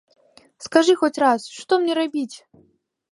[0.67, 2.35] Скажы хоць раз, што мне рабіць?